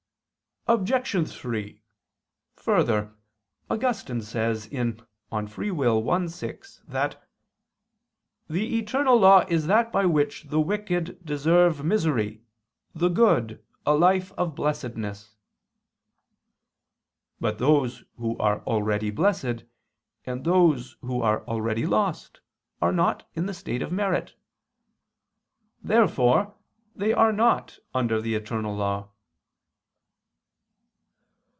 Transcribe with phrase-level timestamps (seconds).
[0.67, 1.27] Obj.
[1.29, 1.81] 3:
[2.55, 3.13] Further,
[3.67, 5.07] Augustine says (De Lib.
[5.31, 6.07] Arb.
[6.07, 7.27] i, 6) that
[8.47, 12.43] "the eternal law is that by which the wicked deserve misery,
[12.93, 15.35] the good, a life of blessedness."
[17.39, 19.65] But those who are already blessed,
[20.27, 22.39] and those who are already lost,
[22.83, 24.35] are not in the state of merit.
[25.83, 26.53] Therefore
[26.95, 29.07] they are not under the eternal law.